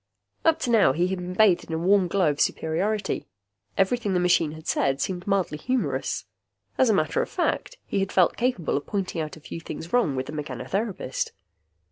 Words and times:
Up 0.43 0.57
to 0.61 0.71
now, 0.71 0.93
he 0.93 1.09
had 1.09 1.19
been 1.19 1.35
bathed 1.35 1.65
in 1.65 1.73
a 1.73 1.77
warm 1.77 2.07
glow 2.07 2.31
of 2.31 2.41
superiority. 2.41 3.27
Everything 3.77 4.15
the 4.15 4.19
machine 4.19 4.59
said 4.63 4.83
had 4.85 4.99
seemed 4.99 5.27
mildly 5.27 5.59
humorous. 5.59 6.25
As 6.75 6.89
a 6.89 6.93
matter 6.95 7.21
of 7.21 7.29
fact, 7.29 7.77
he 7.85 7.99
had 7.99 8.11
felt 8.11 8.35
capable 8.35 8.75
of 8.77 8.87
pointing 8.87 9.21
out 9.21 9.37
a 9.37 9.39
few 9.39 9.59
things 9.61 9.93
wrong 9.93 10.15
with 10.15 10.25
the 10.25 10.31
mechanotherapist. 10.33 11.33